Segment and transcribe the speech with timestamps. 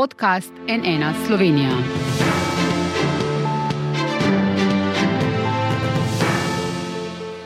[0.00, 1.70] podcast NN Slovenija.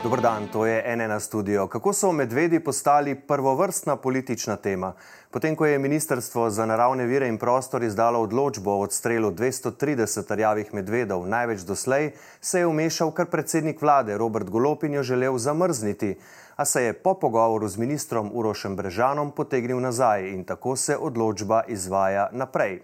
[0.03, 1.67] Dobro dan, to je NN studio.
[1.67, 4.93] Kako so medvedi postali prvovrstna politična tema?
[5.31, 10.73] Potem, ko je Ministrstvo za naravne vire in prostor izdalo odločbo o odstrelu 230 rjavih
[10.73, 12.11] medvedov, največ doslej,
[12.41, 16.15] se je umešal kar predsednik vlade Robert Golop in jo želel zamrzniti
[16.55, 21.63] a se je po pogovoru z ministrom Urošem Brežanom potegnil nazaj in tako se odločba
[21.67, 22.81] izvaja naprej.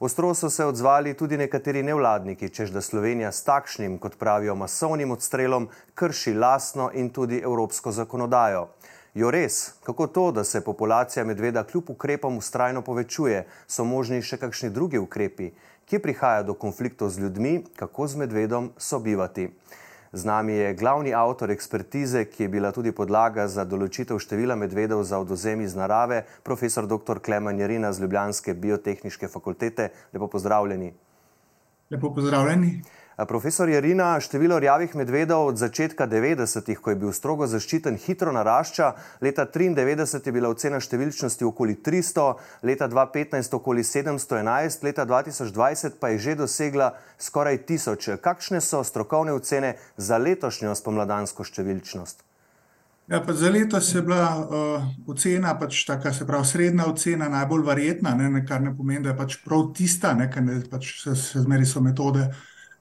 [0.00, 5.10] Ostro so se odzvali tudi nekateri nevladniki, čež da Slovenija s takšnim, kot pravijo, masovnim
[5.10, 8.68] odstrelom krši lasno in tudi evropsko zakonodajo.
[9.14, 14.36] Jo res, kako to, da se populacija medveda kljub ukrepom ustrajno povečuje, so možni še
[14.36, 15.54] kakšni drugi ukrepi,
[15.88, 19.48] kje prihaja do konfliktov z ljudmi, kako z medvedom sobivati.
[20.16, 25.02] Z nami je glavni avtor ekspertize, ki je bila tudi podlaga za določitev števila medvedov
[25.04, 27.20] za odozem iz narave, profesor dr.
[27.20, 29.90] Klemen Jarina z Ljubljanske biotehniške fakultete.
[30.16, 30.88] Lepo pozdravljeni.
[31.92, 32.70] Lepo pozdravljeni.
[33.24, 38.90] Profesor Jarina, število rjavih medvedov od začetka 90-ih, ko je bil strogo zaščiten, hitro narašča.
[39.24, 42.26] Leta 1993 je bila ocena številčnosti okoli 300,
[42.68, 48.18] leta 2015 okoli 711, leta 2020 pa je že dosegla skoraj 1000.
[48.20, 52.20] Kakšne so strokovne ocene za letošnjo spomladansko številčnost?
[53.08, 58.12] Ja, za letos je bila uh, ocena, pač taka, se pravi, srednja ocena, najbolj verjetna,
[58.18, 61.44] ne, kar ne pomeni, da je pač prav tista, ne, ker ne, pač se, se
[61.46, 62.26] zmeri so metode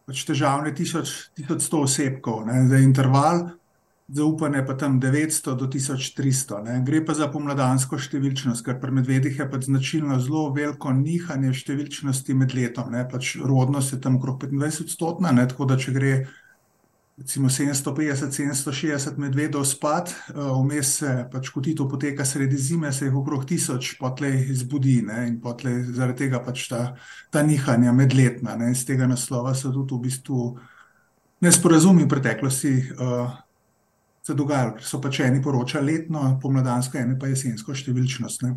[0.06, 3.48] pač težavne 1100 osebkov, ne, za interval
[4.08, 6.64] zaupanja pa tam 900 do 1300.
[6.64, 6.84] Ne.
[6.86, 12.38] Gre pa za pomladansko številčnost, ker pri medvedih je pač značilno zelo veliko nihanje številčnosti
[12.38, 12.92] med letom.
[12.94, 13.06] Ne.
[13.10, 16.14] Pač rodnost je tam okrog 25 odstotna, tako da če gre
[17.18, 23.46] recimo 750-760 medvedov spat, eh, vmes se pač kotito poteka sredi zime, se jih okrog
[23.46, 26.96] tisoč potlej zbudi ne, in potlej zaradi tega pač ta,
[27.32, 28.56] ta nihanja medletna.
[28.56, 30.60] Ne, iz tega naslova so tudi v bistvu
[31.42, 33.32] nesporazumi v preteklosti uh,
[34.24, 38.44] se dogajali, ker so pač eni poročali letno, pomladansko, eni pa jesensko številčnost.
[38.44, 38.56] Ne.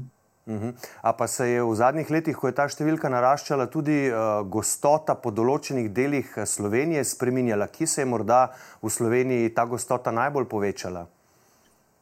[0.48, 0.72] Uhum.
[1.02, 5.12] A pa se je v zadnjih letih, ko je ta številka naraščala, tudi uh, gostota
[5.12, 7.68] po določenih delih eh, Slovenije spremenjala?
[7.68, 8.46] Kje se je morda
[8.80, 11.04] v Sloveniji ta gostota najbolj povečala?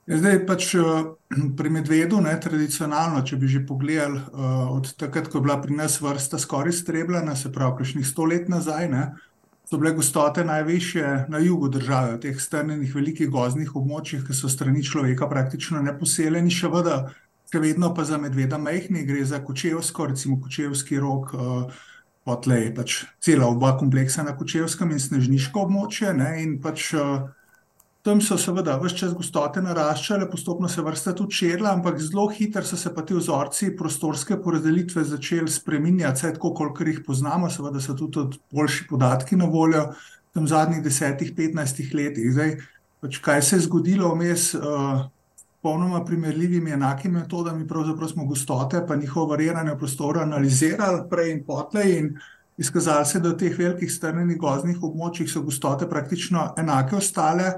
[0.07, 1.19] Ja, zdaj pač uh,
[1.59, 5.83] pri medvedu, ne, tradicionalno, če bi že pogledali uh, od takrat, ko je bila pri
[5.83, 9.09] nas vrsta skoraj strebljena, se pravi, prejšnjih sto let nazaj, ne,
[9.67, 14.47] so bile gostote najvišje na jugu države, v teh strnjenih velikih gozdnih območjih, ki so
[14.47, 17.09] strani človeka praktično neposeljeni, še voda
[17.57, 21.85] še vedno pa za medveda majhni, gre za kočevsko, recimo kočevski rok, uh,
[22.27, 26.13] potlej pač cela oba kompleksa na kočevskem in snežniško območje.
[26.13, 27.31] Ne, in pač uh,
[28.05, 32.65] tam so seveda vse čas gostote naraščale, postopno se vrsta tudi širila, ampak zelo hitro
[32.67, 37.97] so se ti vzorci prostorske porazdelitve začeli spreminjati, vse tako, kolikor jih poznamo, seveda so
[37.97, 39.89] tudi boljši podatki na voljo
[40.37, 42.33] v zadnjih desetih, petnajstih letih.
[42.37, 42.59] Zdaj,
[43.01, 44.53] pač kaj se je zgodilo vmes?
[44.59, 45.07] Uh,
[45.67, 51.41] popolnoma primerljivimi, enakimi metodami, pravzaprav smo gostote, pa njihovo variranje v prostoru analizirali prej in
[51.45, 51.97] potlej.
[51.99, 52.13] In
[52.57, 57.49] izkazali se, da v teh velikih strnjenih gozdnih območjih so gostote praktično enake ostale.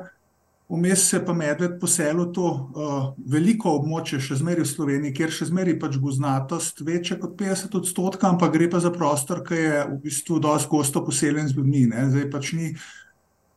[0.68, 2.96] Vmes se pa medved poselil to uh,
[3.28, 8.30] veliko območje, še zmeraj v Sloveniji, kjer še zmeraj pač gozdnatost večja kot 50 odstotkov,
[8.30, 11.90] ampak gre pa za prostor, ki je v bistvu dosti gosto poseljen z ljudmi.
[11.92, 12.08] Ne?
[12.08, 12.72] Zdaj pač ni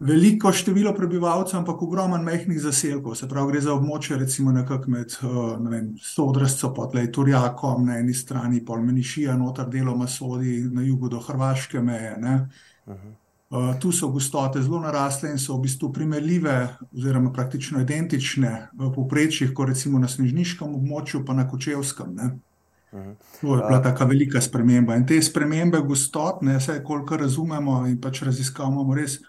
[0.01, 3.15] veliko število prebivalcev, ampak ogromen mehkih zaselkov.
[3.15, 5.15] Se pravi, gre za območje, recimo nekako med
[5.61, 11.21] ne Sodrsko, potlej Turjakom na eni strani, pol Menišija, notar deloma sodi na jugu do
[11.21, 12.15] Hrvaške meje.
[13.51, 16.53] Uh, tu so gostote zelo narasle in so v bistvu primerljive,
[16.95, 22.15] oziroma praktično identične v povprečjih, kot recimo na snežniškem območju, pa na Kočevskem.
[22.15, 22.29] Ne?
[23.41, 24.95] To je bila tako velika sprememba.
[24.95, 29.19] In te spremembe gostot, ne, vse koliko razumemo in pač raziskavamo, res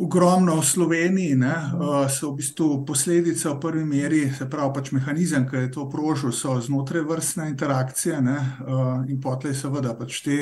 [0.00, 4.92] ogromno v Sloveniji, ne, uh, so v bistvu posledice v prvi meri, se pravi, pač
[4.96, 10.22] mehanizem, ki je to prožil, so znotraj vrstne interakcije ne, uh, in potlej seveda pač
[10.24, 10.38] te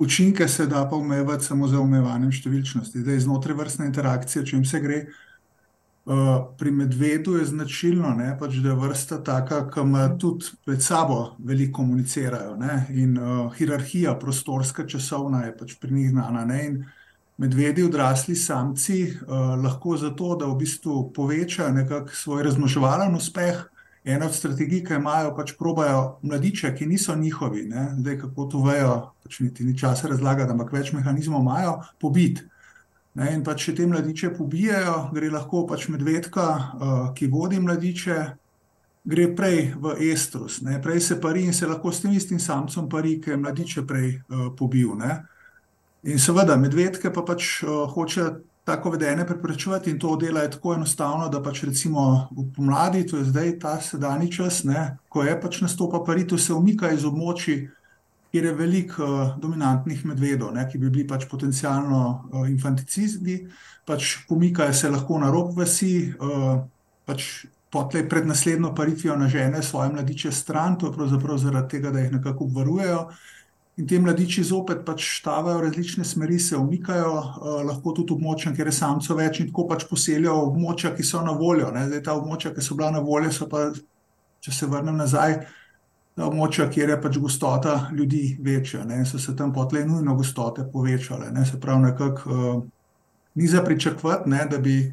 [0.00, 3.04] učinke se da pa omejevati samo za omejevanjem številčnosti.
[3.04, 5.02] Zdaj, znotraj vrstne interakcije, če jim se gre.
[6.02, 10.80] Uh, pri medvedu je značilno, ne, pač, da je vrsta taka, ki ima tudi med
[10.82, 12.56] sabo veliko komunicirajo.
[12.58, 16.48] Ne, in uh, hierarhija, prostorska, časovna je pač pri njih znana.
[16.48, 16.64] Ne,
[17.42, 23.64] medvedi, odrasli samci, uh, lahko zato, da v bistvu povečajo nekako svoj razmnoževalen uspeh.
[24.04, 27.84] Ena od strategij, ki imajo, pač probajo mladiče, ki niso njihovi, ne?
[27.98, 32.42] zdaj kako to vejo, pač niti ni časa razlagati, ampak več mehanizmov imajo, pobiti.
[33.14, 38.16] Ne, in pa če te mladiče pobijajo, gre lahko pač medvedka, uh, ki vodi mladiče,
[39.04, 40.78] gre prej v estrus, ne?
[40.82, 44.08] prej se pari in se lahko s tem istim samcem pari, ki je mladiče prej
[44.16, 44.96] uh, pobil.
[44.98, 45.20] Ne?
[46.02, 48.24] In seveda, medvedke pa pač uh, hoče
[48.64, 53.18] tako vedenje preprečevati in to dela je tako enostavno, da pač recimo v pomladi, to
[53.18, 54.96] je zdaj ta sedajni čas, ne?
[55.08, 57.68] ko je pač nastopa paritev, se umika iz območij,
[58.32, 60.66] kjer je veliko uh, dominantnih medvedov, ne?
[60.70, 63.40] ki bi bili pač potencialno uh, infanticizni,
[63.86, 66.62] pač pomikajo se lahko na rob vasi, uh,
[67.06, 72.02] pač potlej pred naslednjo paritvijo nažene svoje mladiče stran, to je pravzaprav zaradi tega, da
[72.02, 73.06] jih nekako obvarujejo.
[73.80, 78.68] In te mladiči zopet pač štavajo različne smeri, se umikajo, eh, lahko tudi območja, kjer
[78.68, 81.70] je samcev več in tako pač poselijo območja, ki so na voljo.
[81.72, 81.86] Ne.
[81.88, 83.70] Zdaj ta območja, ki so bila na voljo, so pa,
[84.44, 85.38] če se vrnem nazaj,
[86.16, 88.84] ta območja, kjer je pač gostota ljudi večja.
[88.84, 89.06] Ne.
[89.08, 91.30] So se tam potlej nujno gostote povečale.
[91.32, 91.46] Ne.
[91.48, 92.62] Se pravi, nekako uh,
[93.34, 94.92] ni za pričakovati, da bi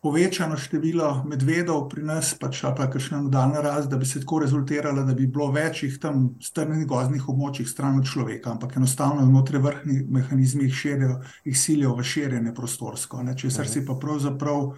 [0.00, 5.04] povečano število medvedov pri nas, pač pa kakšna nadaljna rast, da bi se tako rezultirala,
[5.04, 10.06] da bi bilo večjih tam strmenih gozdnih območjih stran od človeka, ampak enostavno znotraj vrhnih
[10.08, 14.72] mehanizmov jih širijo, jih silijo v širjenje prostorsko, ne, česar si pa pravzaprav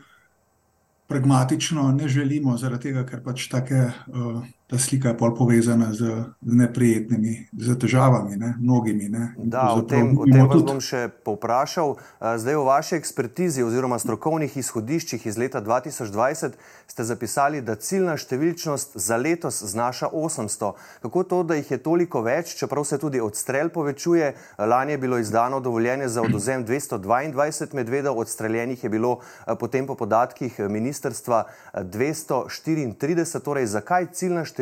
[1.13, 4.43] pragmatično ne želimo, zaradi tega, ker pač take, uh,
[4.73, 6.01] ta slika je pol povezana z,
[6.41, 9.09] z neprijetnimi, z težavami, ne, mnogimi.
[9.13, 9.35] Ne.
[9.37, 11.93] Da, o tem, o tem vas bom še povprašal.
[11.93, 16.57] Uh, zdaj, v vaši ekspertizi oziroma strokovnih izhodiščih iz leta 2020
[16.89, 20.73] ste zapisali, da ciljna številčnost za letos znaša 800.
[21.05, 24.33] Kako to, da jih je toliko več, čeprav se tudi odstrel povečuje?
[24.57, 30.01] Lani je bilo izdano dovoljenje za odozem 222 medvedov, odstreljenih je bilo uh, potem po
[30.01, 31.45] podatkih ministrstva
[31.77, 34.62] 234, eh, torej zakaj ciljna številčnost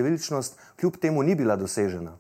[0.81, 2.17] kljub temu ni bila dosežena?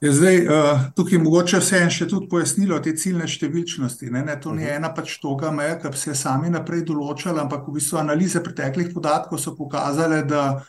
[0.00, 4.08] Je zdaj, uh, tukaj mogoče vse en še tudi pojasnilo te ciljne številčnosti.
[4.08, 4.78] Ne, ne, to ni mhm.
[4.78, 8.94] ena pač toga meja, ki bi se sami naprej določali, ampak v bistvu analize preteklih
[8.94, 10.62] podatkov so pokazale, da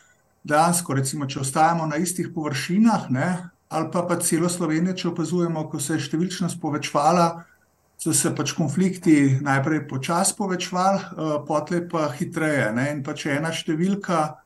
[0.44, 3.30] dejansko, recimo, če ostajamo na istih površinah, ne,
[3.72, 7.46] ali pa pa celo Slovenijo, če opazujemo, ko se je številčnost povečvala,
[8.02, 12.68] so se pač konflikti najprej počasi povečvali, uh, potlej pa hitreje.
[12.76, 12.90] Ne?
[12.98, 14.41] In pač ena številka,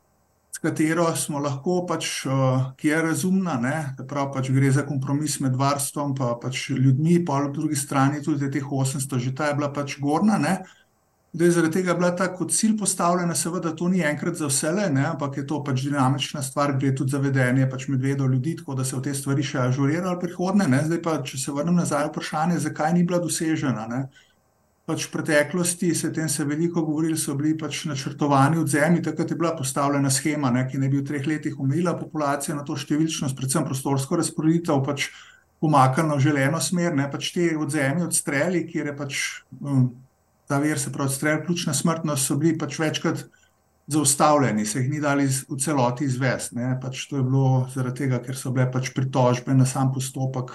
[0.66, 3.54] katero smo lahko, pač, uh, ki je razumna,
[3.96, 7.78] da prav pač gre za kompromis med varstvom in pa pač ljudmi, pa po drugi
[7.78, 10.38] strani tudi teh 800, že ta je bila pač gorna.
[10.42, 10.58] Ne?
[11.36, 14.70] da je zaradi tega bila ta kot cilj postavljena, seveda to ni enkrat za vse,
[14.72, 18.74] ne, ampak je to pač dinamična stvar, gre tudi za vedenje pač medvedov ljudi, tako
[18.74, 20.68] da se v te stvari še ažurirajo prihodne.
[20.68, 20.80] Ne.
[20.86, 23.84] Zdaj pa, če se vrnem nazaj, vprašanje, zakaj ni bila dosežena.
[23.90, 24.00] Ne.
[24.86, 29.36] Pač v preteklosti se tem se veliko govorili, so bili pač načrtovani odzemi, takrat je
[29.36, 33.34] bila postavljena schema, ne, ki ne bi v treh letih omejila populacijo na to številčnost,
[33.34, 35.08] predvsem prostorsko razporeditev, pač
[35.60, 39.22] pomaknilo v želeno smer, ne pač te odzemi, odstreli, kjer je pač.
[39.58, 39.88] Um,
[40.46, 43.24] ta vir, se pravi, strelj, ključna smrtnost, so bili pač večkrat
[43.90, 46.62] zaustavljeni, se jih ni dali v celoti izvesti.
[46.82, 50.54] Pač to je bilo zaradi tega, ker so bile pač pritožbe na sam postopek.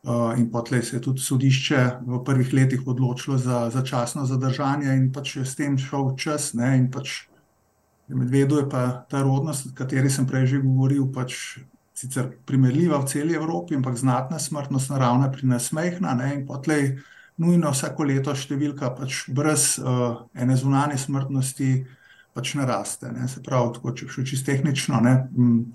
[0.00, 5.10] Uh, in potlej se je tudi sodišče v prvih letih odločilo za začasno zadržanje, in
[5.12, 6.54] pač je s tem šel čas.
[6.56, 7.28] Ne, in pač
[8.08, 11.60] medvedu je pa ta rodnost, o kateri sem prej že govoril, pač
[11.92, 16.16] sicer primerljiva v celi Evropi, ampak znatna smrtnost naravna pri nas mehna.
[16.16, 16.96] Ne, in potlej
[17.36, 21.84] nujno vsako leto številka pač brez uh, ene zunanje smrtnosti
[22.40, 23.12] pač naraste.
[23.12, 23.28] Ne.
[23.28, 25.14] Se pravi, tako, če še čisto tehnično, ne,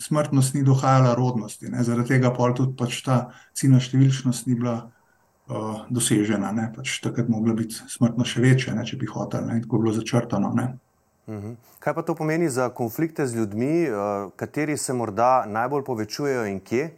[0.02, 1.86] smrtnost ni dohajala rodnosti, ne.
[1.86, 3.20] zaradi tega pa tudi pač ta
[3.54, 6.50] ciljna številčnost ni bila uh, dosežena.
[6.58, 6.72] Ne.
[6.74, 10.52] Pač takrat mogla biti smrtnost še večja, ne, če bi hotel, ne, tako bilo začrtano.
[10.58, 10.68] Ne.
[11.30, 11.56] Mhm.
[11.86, 13.86] Kaj pa to pomeni za konflikte z ljudmi,
[14.42, 16.90] kateri se morda najbolj povečujejo in kje?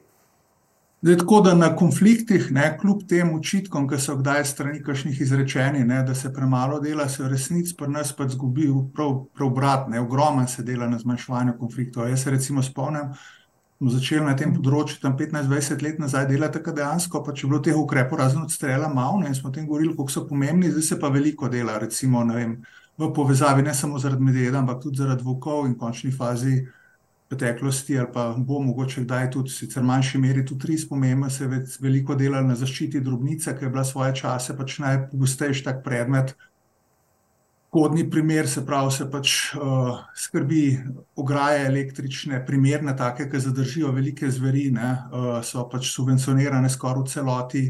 [1.02, 5.84] Zdaj, tako da na konfliktih, ne, kljub tem učitkom, ki so kdaj strani kakšnih izrečeni,
[5.86, 9.90] ne, da se premalo dela, se v resnici pri nas pa zgubi prav, prav brat,
[9.94, 12.10] ne, ogromen se dela na zmanjševanju konfliktov.
[12.10, 13.12] Jaz se recimo spomnim,
[13.78, 17.62] smo začeli na tem področju tam 15-20 let nazaj delati, tako dejansko pa če bilo
[17.62, 21.00] teh ukrepov razen odstrela malo in smo o tem govorili, koliko so pomembni, zdaj se
[21.00, 22.58] pa veliko dela, recimo, ne vem,
[22.98, 26.58] v povezavi ne samo zaradi medveda, ampak tudi zaradi vokov in končni fazi
[27.30, 31.44] preteklosti, ali pa bo mogoče kdaj tudi, sicer v manjši meri, tudi res pomembno, se
[31.44, 36.36] je veliko delalo na zaščiti drobnice, ki je bila svoje čase pač najpogostejši tak predmet.
[37.70, 40.62] Kodni primer, se pravi, se pač uh, skrbi
[41.20, 47.12] ograje električne, primerne, take, ki zadržijo velike zveri, ne, uh, so pač subvencionirane skoraj v
[47.12, 47.64] celoti,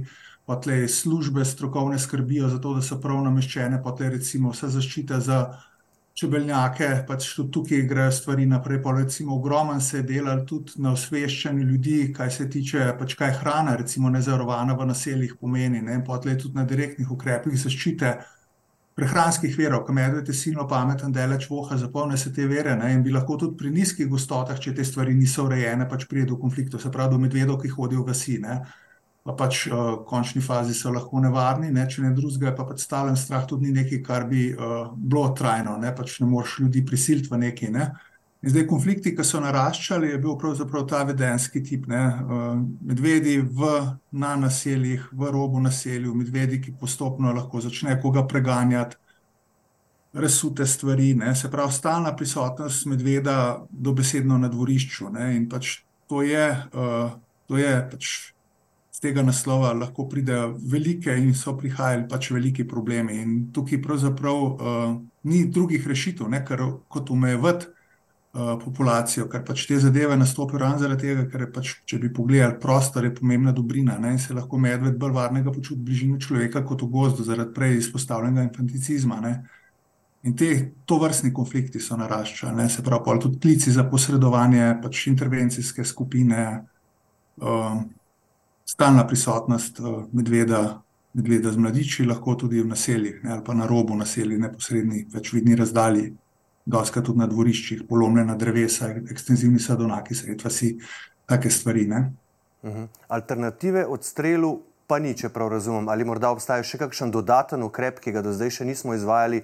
[0.47, 5.39] potlej službe strokovne skrbijo za to, da so prav nameščene, potlej recimo vsa zaščita za
[6.17, 8.81] čebeljake, pač tudi tukaj grejo stvari naprej.
[8.83, 13.35] Pa recimo, ogromen se je delal tudi na osveščanju ljudi, kaj se tiče, pač kaj
[13.41, 15.81] hrana, recimo, nezarovana v naseljih pomeni.
[15.81, 15.99] Ne?
[16.05, 18.15] Potlej tudi na direktnih ukrepih zaščite
[18.97, 23.03] prehranskih verov, ko medved je silno pameten, delač voha, zapolne se te vere ne, in
[23.05, 26.81] bi lahko tudi pri nizkih gostotah, če te stvari niso urejene, pač pride do konfliktov,
[26.81, 28.39] se pravi do medvedov, ki hodijo v vasi.
[28.41, 28.57] Ne.
[29.27, 32.85] Pa pač uh, v končni fazi so lahko nevarni, ne, če ne drugega, pa pač
[32.85, 36.85] stalen strah tudi ni nekaj, kar bi uh, bilo trajno, ne, pač ne moreš ljudi
[36.87, 37.73] prisiliti v nekaj.
[37.75, 37.89] Ne.
[38.45, 41.87] In zdaj konflikti, ki so naraščali, je bil pravzaprav ta vedenski tip.
[41.89, 42.01] Ne?
[42.85, 43.71] Medvedi v,
[44.13, 48.99] na naseljih, v robu naselju, medvedi, ki postopno lahko začne koga preganjati,
[50.13, 51.15] resute stvari.
[51.17, 51.33] Ne?
[51.35, 55.09] Se pravi, stalna prisotnost medveda dobesedno na dvorišču.
[55.17, 55.33] Ne?
[55.35, 57.17] In pač to je, uh,
[57.49, 58.13] to je pač
[58.97, 63.19] z tega naslova lahko pridejo velike in so prihajali pač veliki problemi.
[63.21, 64.95] In tukaj pravzaprav uh,
[65.29, 66.41] ni drugih rešitev, ne?
[66.45, 67.73] ker kot umejevati.
[68.37, 72.09] Eh, populacijo, ker pač te zadeve nastopijo ravno zaradi tega, ker je pač, če bi
[72.13, 76.19] pogledali, prostor je pomembna dobrina ne, in se lahko medved bolj varnega počuti v bližini
[76.21, 79.17] človeka kot v gozdu, zaradi prej izpostavljenega infanticizma.
[79.23, 79.31] Ne.
[80.29, 80.51] In te
[80.85, 86.43] to vrstni konflikti so naraščali, ne, se pravi, tudi klici za posredovanje, pač intervencijske skupine,
[87.41, 87.87] um,
[88.69, 90.81] stalna prisotnost uh, medveda,
[91.13, 95.33] medveda z mladiči, lahko tudi v naseljih ne, ali pa na robu naselij, neposredni, več
[95.33, 96.11] vidni razdalji
[96.67, 100.73] doska tudi na dvoriščih, polomljena drevesa, ekstenzivni sadovnjaki, sredstva si
[101.25, 101.87] take stvari.
[101.87, 102.89] Uh mhm.
[103.07, 104.57] Alternative odstrelu
[104.87, 105.89] pa ni, če prav razumem.
[105.91, 109.43] Ali morda obstaja še kakšen dodaten ukrep, ki ga do zdaj še nismo izvajali,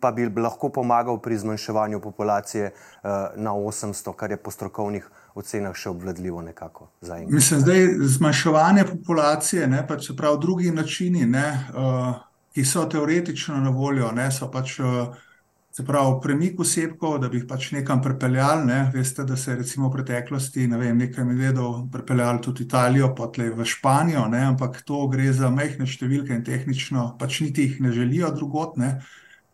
[0.00, 5.76] pa bi lahko pomagal pri zmanjševanju populacije uh, na 800, kar je po strokovnih ocenah
[5.76, 6.90] še obvladljivo nekako.
[7.28, 12.14] Mislim, da je zmanjševanje populacije, ne, se pravi drugi načini, ne, uh,
[12.54, 14.78] ki so teoretično na voljo, ne, so pač.
[14.80, 15.18] Uh,
[15.70, 18.64] Se pravi, premik osebkov, da bi jih pač nekam pripeljali.
[18.66, 18.78] Ne?
[18.94, 23.12] Veste, da se je recimo v preteklosti ne vem, nekaj medvedov pripeljali tudi v Italijo,
[23.14, 24.40] potem v Španijo, ne?
[24.48, 28.74] ampak to gre za majhne številke in tehnično pač niti jih ne želijo drugot.
[28.82, 28.96] Ne?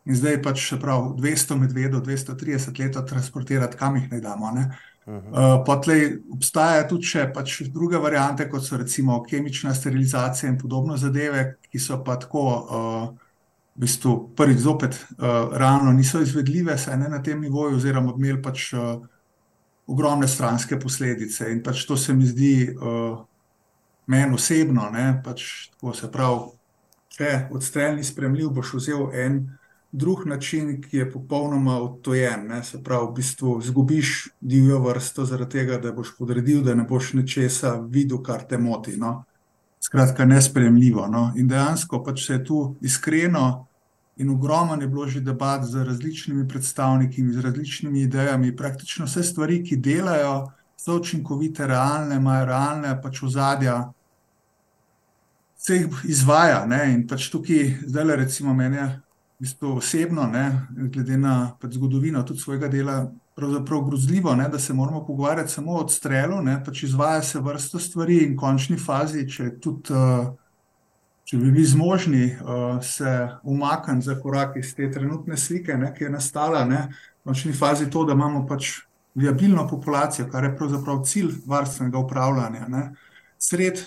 [0.06, 4.52] In zdaj pač se pravi 200 medvedov, 230 let transportirati, kam jih naj damo.
[4.52, 5.30] Uh -huh.
[5.30, 10.96] uh, potlej obstajajo tudi še pač druge variante, kot so recimo kemična sterilizacija in podobno
[10.96, 12.46] zadeve, ki so pa tako.
[12.70, 13.26] Uh,
[13.76, 18.40] v bistvu prvič zopet uh, realno niso izvedljive, saj ne na tem nivoju, oziroma imeli
[18.42, 19.04] pač uh,
[19.86, 21.50] ogromne stranske posledice.
[21.52, 23.20] In pač to se mi zdi uh,
[24.06, 26.48] meni osebno, ne, pač tako se pravi,
[27.16, 29.38] če odstrelni spremljiv, boš vzel en
[29.96, 32.46] drug način, ki je popolnoma odtojen.
[32.48, 36.84] Ne, se pravi, v bistvu zgubiš divjo vrsto zaradi tega, da boš podredil, da ne
[36.84, 38.96] boš nečesa videl, kar te moti.
[38.96, 39.24] No.
[39.80, 41.06] Skratka, nespremljivo.
[41.08, 41.30] No.
[41.36, 43.66] In dejansko pač se je tu iskreno
[44.16, 48.56] In ogromno je bilo že debat z različnimi predstavniki, z različnimi idejami.
[48.56, 53.92] Praktično vse stvari, ki delajo, so učinkovite, realne, imajo realne pač ozadja,
[55.56, 56.64] se jih izvaja.
[56.66, 56.80] Ne?
[56.94, 58.80] In pač tukaj, zdaj le recimo meni,
[59.36, 60.66] v bistvu osebno, ne?
[60.92, 64.48] glede na pač zgodovino tudi svojega dela, pravzaprav grozljivo, ne?
[64.48, 68.78] da se moramo pogovarjati samo o odstrelu, pač izvaja se vrsto stvari in v končni
[68.78, 69.92] fazi, če tudi.
[69.92, 70.34] Uh,
[71.26, 73.12] če bi bili zmožni uh, se
[73.42, 76.84] umakniti za korak iz te trenutne slike, ne, ki je nastala, ne,
[77.18, 78.70] v končni fazi to, da imamo pač
[79.18, 82.68] viabilno populacijo, kar je pravzaprav cilj varstvenega upravljanja.
[82.70, 82.84] Ne,
[83.42, 83.82] sred,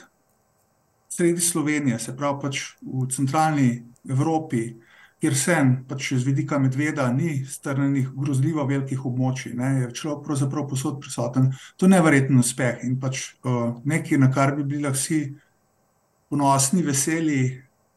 [1.10, 3.70] sredi Slovenije, se pravi pač v centralni
[4.10, 4.66] Evropi,
[5.20, 10.68] kjer sem pač z vidika medveda, ni strnenih grozljivo velikih območij, ne, je človek pravzaprav
[10.70, 11.52] posod prisoten.
[11.78, 15.22] To je neverjeten uspeh in pač uh, nekaj, na kar bi bili vsi
[16.32, 17.42] ponosni, veseli,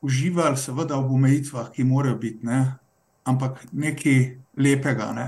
[0.03, 2.63] uživali, seveda, v omejitvah, ki morajo biti, ne?
[3.29, 4.19] ampak nekaj
[4.59, 5.13] lepega.
[5.15, 5.27] Ne?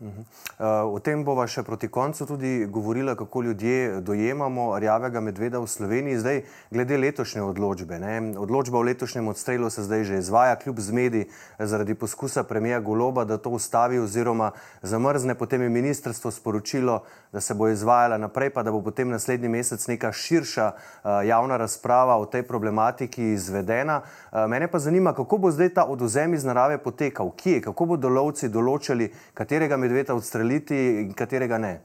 [0.00, 0.20] Mhm.
[0.58, 5.66] Uh, o tem bova še proti koncu tudi govorila, kako ljudje dojemamo rjavega medveda v
[5.66, 6.20] Sloveniji.
[6.22, 7.98] Zdaj, glede letošnje odločbe.
[7.98, 8.38] Ne?
[8.38, 11.24] Odločba o letošnjem odstrelu se zdaj že izvaja, kljub zmedi
[11.58, 14.52] zaradi poskusa premija Goloba, da to ustavi oziroma
[14.82, 15.34] zamrzne.
[15.34, 17.02] Potem je ministrstvo sporočilo,
[17.32, 21.58] da se bo izvajala naprej, pa da bo potem naslednji mesec neka širša uh, javna
[21.58, 23.98] razprava o tej problematiki izvedena.
[24.30, 28.08] Uh, mene pa zanima, kako bo zdaj ta odozem iz narave potekal, kje, kako bodo
[28.08, 31.78] lovci določili, katerega medveda medveda odstreliti in katerega ne?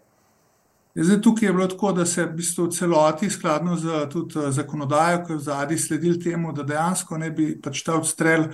[0.95, 5.31] Zdaj, tukaj je bilo tako, da se v bistvu celoti, skladno z tudi zakonodajo, ki
[5.33, 8.51] je v zadnji sledil temu, da dejansko ne bi pač ta odstrel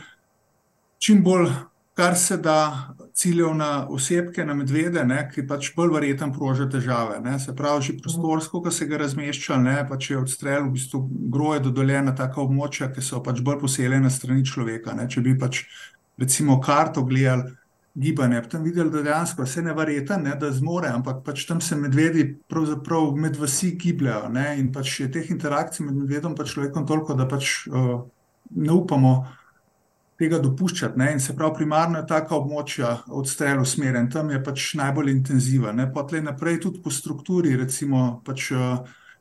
[1.03, 1.49] čim bolj,
[1.99, 7.19] kar se da, ciljev na osebke, na medvede, ne, ki pač bolj verjetno proža težave.
[7.19, 7.35] Ne.
[7.43, 11.03] Se pravi, že prostorsko, ko se ga razmešča, ne, pač je odstrel v bistvu
[11.35, 14.95] groje dodoljena taka območja, ki so pač bolj poseljena strani človeka.
[14.95, 15.09] Ne.
[15.11, 15.65] Če bi pač
[16.19, 17.51] recimo karto gledali,
[17.99, 18.41] gibanje.
[18.49, 23.35] Tam videli, da dejansko nevarjetno, ne, da zmore, ampak pač tam se medvedi pravzaprav med
[23.37, 24.29] vsi gibljajo.
[24.29, 27.99] Ne, in pač je teh interakcij med medvedom in človekom toliko, da pač uh,
[28.55, 29.13] ne upamo
[30.19, 30.99] tega dopuščati.
[30.99, 31.11] Ne?
[31.15, 35.83] In se pravi, primarno je taka območja odstrel usmerjen, tam je pač najbolj intenziven.
[35.93, 38.51] Potlej naprej tudi po strukturi, recimo pač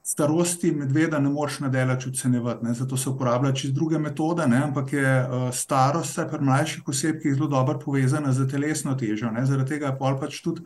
[0.09, 4.63] starosti medveda ne moreš nadelati ocenjevati, zato se uporablja čez druge metode, ne?
[4.65, 5.15] ampak je
[5.53, 9.31] starost, vsaj pri mlajših oseb, ki je zelo dobro povezana z telesno težo.
[9.31, 9.45] Ne?
[9.47, 10.65] Zaradi tega je pol pač tudi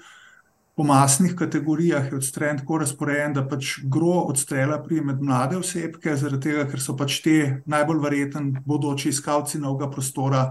[0.75, 6.15] po masnih kategorijah je odstrel tako razporejen, da pač gro odstrela pride med mlade osebke,
[6.17, 10.47] zaradi tega, ker so pač te najbolj verjeten bodoči iskalci novega prostora,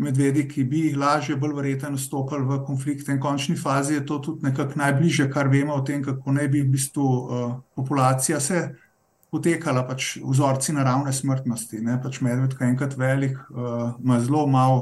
[0.00, 3.12] medvedi, ki bi lažje, bolj verjetno vstopili v konflikte.
[3.12, 6.48] In v končni fazi je to tudi nekako najbližje, kar vemo o tem, kako naj
[6.48, 8.62] bi v bistvu uh, populacija se
[9.30, 11.82] potekala, pač vzorci naravne smrtnosti.
[11.86, 11.98] Ne?
[12.02, 14.80] Pač medved, ki je enkrat velik, uh, ima zelo malo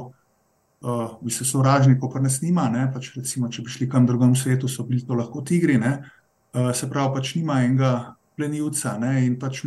[0.81, 2.69] uh, bi se sovražnikov, pa nas nima.
[2.93, 6.89] Pač recimo, če bi šli kam drugam svetu, so bili to lahko tigri, uh, se
[6.89, 8.95] pravi, pač nima enega plenilca.
[9.19, 9.61] In pač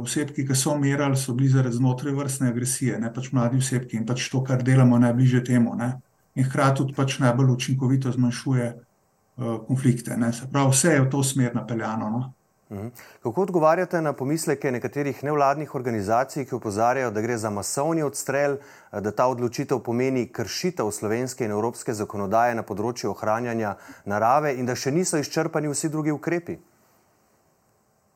[0.00, 4.06] osebki, ki so umirali, so bili zaradi znotraj vrstne agresije, ne pač mladi osebki in
[4.08, 5.76] pač to, kar delamo, najbližje temu.
[5.78, 5.92] Ne?
[6.34, 10.16] In hkrati tudi pač najbolj učinkovito zmanjšuje uh, konflikte.
[10.16, 10.32] Ne?
[10.32, 12.10] Se pravi, vse je v to smer napeljano.
[12.10, 12.24] No?
[12.72, 12.88] Mhm.
[13.22, 18.56] Kako odgovarjate na pomisleke nekaterih nevladnih organizacij, ki opozarjajo, da gre za masovni odstrel,
[18.92, 24.74] da ta odločitev pomeni kršitev slovenske in evropske zakonodaje na področju ohranjanja narave in da
[24.74, 26.58] še niso izčrpani vsi drugi ukrepi?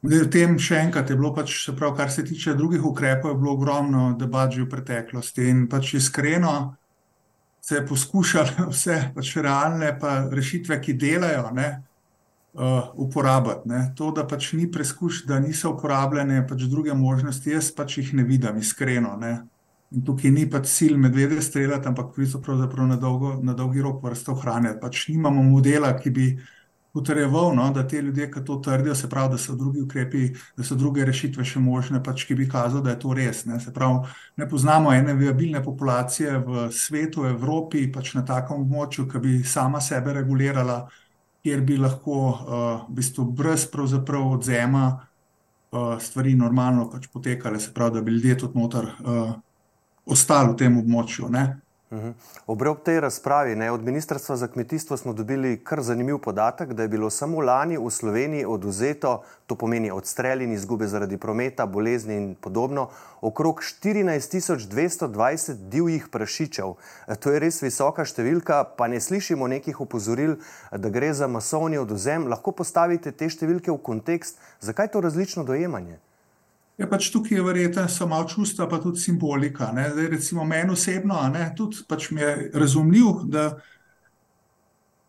[0.02, 3.38] V tem še enkrat je bilo, pač, se pravi, kar se tiče drugih ukrepov, je
[3.40, 6.76] bilo ogromno debat že v preteklosti in pač iskreno
[7.60, 11.50] se je poskušalo vse pač realne pa rešitve, ki delajo.
[11.52, 11.68] Ne,
[12.58, 13.68] uh, uporabiti.
[13.68, 13.92] Ne.
[13.96, 18.24] To, da pač ni preizkuš, da niso uporabljene pač druge možnosti, jaz pač jih ne
[18.26, 19.16] vidim, iskreno.
[19.20, 19.34] Ne.
[19.94, 24.32] In tukaj ni pač cilj medvede streljati, ampak pravzaprav na, dolgo, na dolgi rok vrste
[24.34, 24.80] ohranjati.
[24.82, 26.28] Pač nimamo modela, ki bi
[26.98, 30.66] utrjeval, no, da te ljudje, ki to trdijo, se pravi, da so drugi ukrepi, da
[30.66, 33.44] so druge rešitve še možne, pač, ki bi kazal, da je to res.
[33.48, 33.60] Ne.
[33.62, 39.08] Se pravi, ne poznamo ene viabilne populacije v svetu, v Evropi, pač na takem območju,
[39.10, 40.82] ki bi sama sebe regulirala
[41.42, 42.40] kjer bi lahko uh,
[42.88, 44.84] v bistvu brez odzema
[45.70, 49.32] uh, stvari normalno pač potekale, se pravi, da bi ljudje tudi noter uh,
[50.04, 51.28] ostali v tem območju.
[51.30, 51.60] Ne?
[51.92, 52.10] Mhm.
[52.46, 56.88] Ob tej razpravi ne, od Ministrstva za kmetijstvo smo dobili kar zanimiv podatek, da je
[56.88, 62.34] bilo samo lani v Sloveniji oduzeto, to pomeni odstrel in izgube zaradi prometa, bolezni in
[62.34, 66.74] podobno, okrog 14.220 divjih prašičev.
[67.06, 70.36] E, to je res visoka številka, pa ne slišimo nekih opozoril,
[70.72, 72.28] da gre za masovni oduzem.
[72.28, 75.96] Lahko postavite te številke v kontekst, zakaj to različno dojemanje?
[76.78, 79.72] Je pač tukaj je verjetno samo čustva, pa tudi simbolika.
[79.74, 83.48] Zdaj, recimo, meni osebno, ne, tudi pač mi je razumljiv, da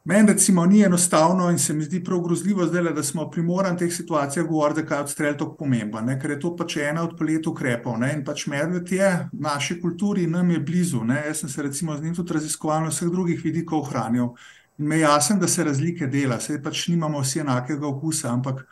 [0.10, 3.80] meni recimo ni enostavno in se mi zdi prav grozljivo zdaj, da smo primorani v
[3.80, 6.18] teh situacijah govoriti, da je odstrel tako pomemben, ne?
[6.20, 8.00] ker je to pač ena od polet ukrepov.
[8.02, 8.16] Ne?
[8.18, 11.04] In pač medved je v naši kulturi nam je blizu.
[11.06, 11.22] Ne?
[11.28, 14.34] Jaz sem se recimo z njim tudi raziskoval na vseh drugih vidikov ohranil.
[14.80, 18.66] In me je jasno, da se razlike dela, sej pač nimamo vsi enakega okusa, ampak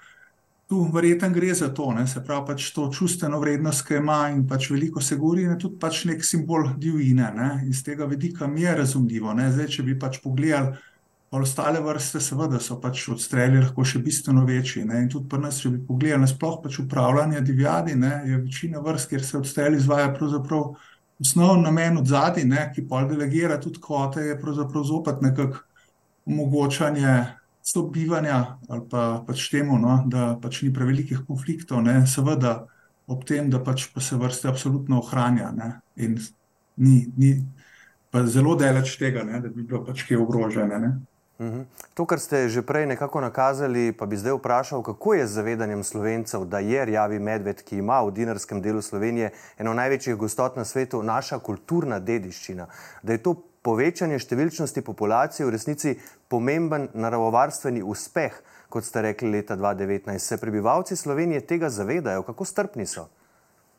[0.68, 2.08] tu verjetno gre za to, ne?
[2.08, 5.80] se pravi, pač to čustveno vrednost, ki ima in pač veliko se govori, je tudi
[5.80, 7.32] pač nek simbol divjine.
[7.36, 7.50] Ne?
[7.70, 9.34] Iz tega vidika mi je razumljivo.
[9.34, 9.48] Ne?
[9.52, 10.76] Zdaj, če bi pač pogledali
[11.32, 14.84] ostale vrste, seveda so pač odstreli lahko še bistveno večji.
[14.88, 15.06] Ne?
[15.06, 18.14] In tudi pri nas, če bi pogledali nasploh pač upravljanje divjadi, ne?
[18.28, 20.76] je večina vrst, kjer se odstreli izvaja pravzaprav
[21.24, 25.64] osnovni namen od zadnji, ki pa delegira tudi kvote, je pravzaprav zopet nekako
[26.28, 27.16] omogočanje
[27.68, 32.62] sobivanja ali pa pač temu, no, da pač ni prevelikih konfliktov, ne, seveda
[33.08, 36.18] ob tem, da pač pa se vrste absolutno ohranja ne, in
[36.78, 37.36] ni, ni
[38.12, 40.80] pa zelo daleč tega, ne, da bi bilo pač kje ogrožene.
[40.80, 40.92] Ne.
[41.38, 41.68] Mhm.
[41.94, 45.84] To, kar ste že prej nekako nakazali, pa bi zdaj vprašal, kako je z zavedanjem
[45.84, 50.66] slovencev, da je rjavi medved, ki ima v dinarskem delu Slovenije eno največjih gostot na
[50.66, 52.66] svetu, naša kulturna dediščina,
[53.04, 53.36] da je to
[53.68, 55.96] povečanje številčnosti populacije v resnici
[56.32, 58.40] pomemben naravovarstveni uspeh,
[58.72, 60.24] kot ste rekli leta 2019.
[60.24, 63.10] Se prebivalci Slovenije tega zavedajo, kako strpni so?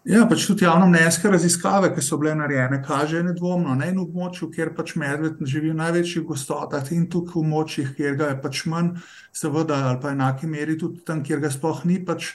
[0.08, 4.46] Ja, pač tudi javno mnenjske raziskave, ki so bile narejene, kažejo nedvomno, na enem območju,
[4.54, 8.62] kjer pač medved živi v največjih gostotah in tudi v območjih, kjer ga je pač
[8.70, 8.94] manj,
[9.36, 12.30] seveda, ali pa enaki meri tudi tam, kjer ga sploh ni pač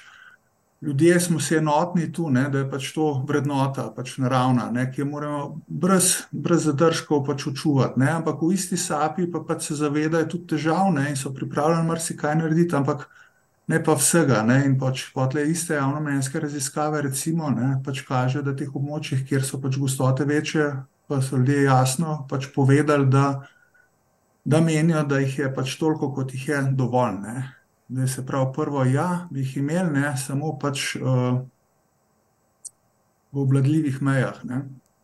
[0.85, 5.01] ljudje smo se enotni tu, ne, da je pač to vrednota, pač naravna, ne, ki
[5.01, 7.99] jo moramo brez, brez zadržkov pač učuvati.
[7.99, 11.87] Ne, ampak v isti sapi pa pač se zavedajo tudi težav ne, in so pripravljeni
[11.87, 13.07] marsikaj narediti, ampak
[13.67, 14.41] ne pa vsega.
[14.43, 19.47] Ne, in pač potle iste javno-menjske raziskave recimo ne, pač kažejo, da teh območjih, kjer
[19.47, 20.69] so pač gostote večje,
[21.07, 23.27] pa so ljudje jasno pač povedali, da,
[24.43, 27.19] da menijo, da jih je pač toliko, kot jih je dovolj.
[27.23, 27.62] Ne.
[27.93, 31.43] Da se pravi, prvo, ja, bi jih imeli, ne, samo pač uh,
[33.31, 34.39] v obladljivih mejah.
[34.49, 34.63] Ne.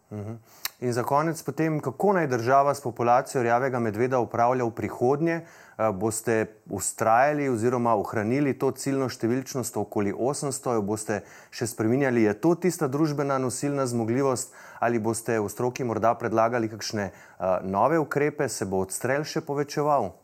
[0.10, 0.38] Uh -huh.
[0.80, 5.41] In za konec, potem, kako naj država s populacijo rjavega medveda upravlja v prihodnje?
[5.80, 11.21] Eh, boste ustrajali oziroma ohranili to ciljno številčnost okoli 800, jo boste
[11.52, 12.23] še spremenjali?
[12.23, 17.99] Je to tista družbena nosilna zmogljivost ali boste v stroki morda predlagali kakšne uh, nove
[17.99, 20.18] ukrepe, se bo odstrel še povečeval?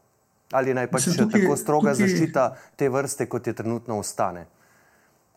[0.52, 2.08] Ali naj pač še tako stroga tukaj...
[2.08, 2.44] zaščita
[2.78, 4.46] te vrste, kot je trenutno ostane?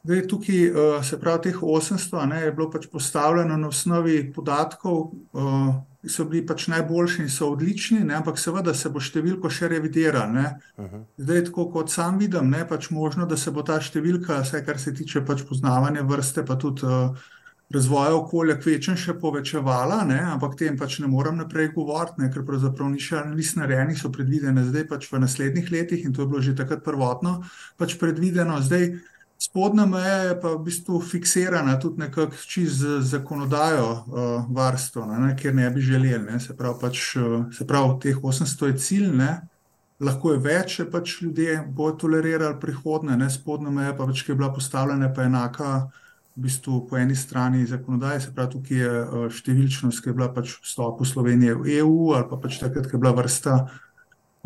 [0.05, 5.11] Zdaj, tukaj, eh, se pravi, teh 800 ne, je bilo pač postavljeno na osnovi podatkov,
[5.35, 9.51] eh, ki so bili pač najboljši in so odlični, ne, ampak seveda se bo številko
[9.51, 10.55] še revidirala.
[10.77, 10.95] Uh mhm.
[10.95, 11.05] -huh.
[11.19, 14.79] Zdaj, tako kot sam vidim, je pač možno, da se bo ta številka, vse kar
[14.79, 17.17] se tiče pač poznavanja vrste, pa tudi uh,
[17.75, 22.89] razvoja okolja, kvečem še povečevala, ne, ampak tem pač ne morem naprej govoriti, ker pravzaprav
[22.89, 26.41] ni še analiz narejenih, so predvidene zdaj pač v naslednjih letih in to je bilo
[26.41, 27.43] že takrat prvotno
[27.77, 28.61] pač predvideno.
[28.65, 28.97] Zdaj,
[29.39, 35.55] Spodnja meja je pa v bistvu fiksirana tudi nekako čez zakonodajo uh, varstva, ne, kjer
[35.55, 36.25] ne bi želeli.
[36.25, 39.31] Ne, se pravi, pač, uh, se pravi, teh 800 je cilj, ne,
[40.03, 44.35] lahko je več, če pač ljudje bodo tolerirali prihodne, ne, spodnja meja pa pač, ki
[44.35, 45.71] je bila postavljena, pa enaka
[46.39, 50.29] v bistvu po eni strani zakonodaje, se pravi, tukaj je uh, številčnost, ki je bila
[50.31, 53.57] pač vstop v Slovenijo v EU ali pa pač takrat, ki je bila vrsta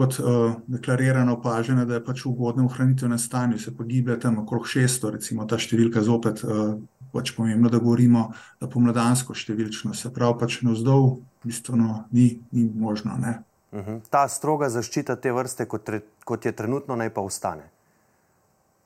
[0.00, 4.40] kot uh, deklarirano opaženo, da je pač ugodno ohranitev na stanju, se pa giblje tam
[4.40, 6.44] okrog 600, recimo ta številka zopet.
[6.44, 6.80] Uh,
[7.12, 12.64] Pač pomembno, da govorimo za pomladansko številčno, se pravi, pač na vzdolj, bistveno ni, ni
[12.64, 13.18] možno.
[13.20, 13.82] Uh mhm.
[13.84, 14.00] -huh.
[14.08, 17.68] Ta stroga zaščita te vrste, kot, tre, kot je trenutno, naj pa ostane.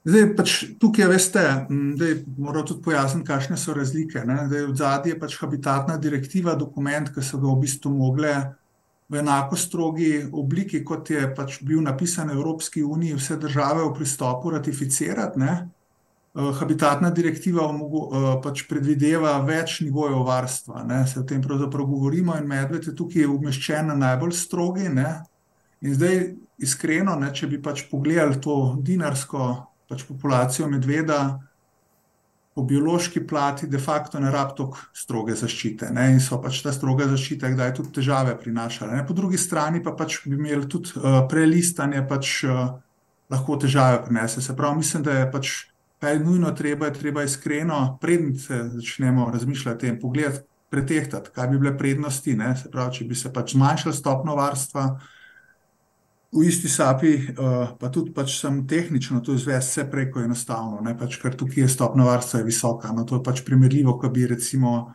[0.07, 1.43] Zdaj, pač tukaj, veste,
[1.99, 4.23] da moramo tudi pojasniti, kakšne so razlike.
[4.23, 8.31] V zadnji je pač habitatna direktiva, dokument, ki so ga v bistvu mogli
[9.11, 14.55] v enako strogi obliki, kot je pač bil napisan Evropski uniji, vse države v pristopu
[14.55, 15.43] ratificirati.
[15.43, 15.59] Ne?
[16.37, 21.03] Eh, habitatna direktiva eh, pač predvideva več nivojev varstva, ne?
[21.07, 24.87] se o tem pravzaprav govorimo, in medved je tukaj umeščen na najbolj strogi.
[24.87, 25.23] Ne?
[25.83, 26.29] In zdaj,
[26.63, 31.39] iskreno, ne, če bi pač pogledali to dinarsko pač populacijo medveda,
[32.57, 35.91] po biološki plati de facto ne rab tako stroge zaščite.
[35.93, 36.07] Ne?
[36.15, 38.97] In so pač ta stroga zaščita, kdaj tudi težave prinašala.
[38.97, 39.05] Ne?
[39.05, 42.63] Po drugi strani pa pač bi imeli tudi uh, prelistanje, pač uh,
[43.29, 44.41] lahko težave prinese.
[44.41, 45.53] Se pravi, mislim, da je pač
[46.01, 51.59] kaj nujno treba, je treba iskreno, prednji se začnemo razmišljati in pogledati, pretehtati, kaj bi
[51.61, 52.39] bile prednosti.
[52.73, 54.87] Pravi, če bi se pač zmanjšalo stopno varstva,
[56.37, 60.93] v isti sapi, uh, pa tudi pač sem tehnično to izvesti vse preko enostavno, ne,
[60.99, 62.93] pač, ker tukaj je stopna varstva visoka.
[62.93, 64.93] No, to je pač primerljivo, ko bi recimo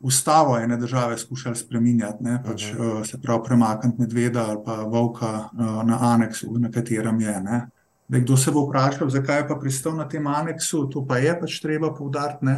[0.00, 5.32] ustavo ene države skušali spreminjati, ne, pač, uh, se pravi premakniti medveda ali pa volka
[5.52, 7.36] uh, na aneksu, na katerem je.
[7.44, 7.60] Ne.
[8.10, 11.60] Kdo se bo vprašal, zakaj je pa pristal na tem aneksu, to pa je pač
[11.62, 12.48] treba povdariti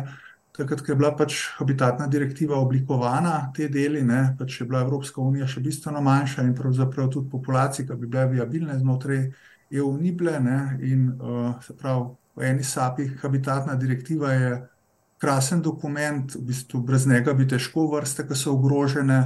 [0.53, 5.21] takrat, ko je bila pač habitatna direktiva oblikovana, te deli, ne, pač je bila Evropska
[5.21, 9.25] unija še bistveno manjša in pravzaprav tudi populacije, ki bi bile viabilne znotraj
[9.73, 10.37] EU, ni bile.
[10.41, 14.53] Ne, in uh, se pravi, v eni sapi habitatna direktiva je
[15.23, 19.21] krasen dokument, v bistvu brez njega bi težko vrste, ki so ogrožene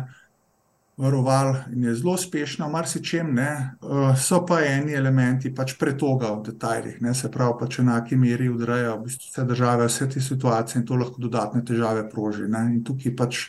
[0.97, 3.51] varoval in je zelo uspešna, marsičem ne,
[3.83, 8.17] uh, so pa eni elementi pač pretoga v detajlih, ne, se pravi, pač v enaki
[8.17, 12.49] meri udrejo v bistvu vse države, vse te situacije in to lahko dodatne težave proži.
[12.49, 13.43] Ne, in tukaj pač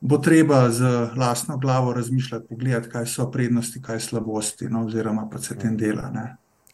[0.00, 5.38] bo treba z lastno glavo razmišljati, pogledati, kaj so prednosti, kaj slabosti, no, oziroma pa
[5.38, 6.08] se tem dela.
[6.14, 6.28] Ne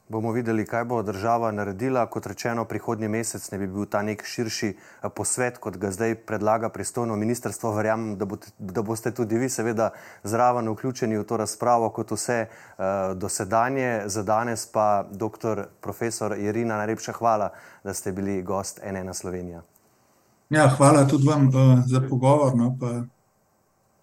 [0.08, 2.06] bomo videli, kaj bo država naredila.
[2.06, 6.14] Kot rečeno, prihodnji mesec ne bi bil ta nek širši eh, posvet, kot ga zdaj
[6.14, 7.72] predlaga pristojno ministrstvo.
[7.74, 8.26] Verjamem, da,
[8.58, 9.90] da boste tudi vi, seveda,
[10.24, 12.84] zraven vključeni v to razpravo, kot vse uh,
[13.16, 14.02] dosedanje.
[14.06, 17.50] Za danes pa, doktor profesor Irina, najlepša hvala,
[17.84, 19.62] da ste bili gost NN Slovenija.
[20.50, 22.54] Ja, hvala tudi vam uh, za pogovor.
[22.56, 22.76] No,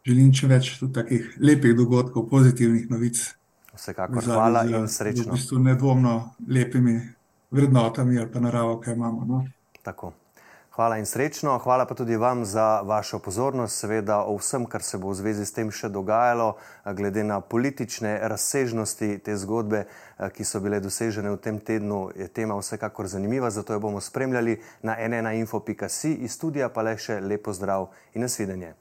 [0.06, 3.24] želim če več takih lepih dogodkov, pozitivnih novic.
[3.74, 5.34] Vsekakor hvala in srečno.
[5.34, 7.00] V bistvu nedvomno lepimi
[7.52, 9.26] vrednotami ali pa naravo, kaj imamo.
[9.26, 9.46] No?
[9.82, 10.14] Tako.
[10.76, 11.58] Hvala in srečno.
[11.58, 15.46] Hvala pa tudi vam za vašo pozornost, seveda o vsem, kar se bo v zvezi
[15.46, 16.56] s tem še dogajalo,
[16.98, 19.84] glede na politične razsežnosti te zgodbe,
[20.34, 24.58] ki so bile dosežene v tem tednu, je tema vsekakor zanimiva, zato jo bomo spremljali
[24.82, 28.74] na enenainfo.si iz studija, pa le še lepo zdrav in nasvidenje.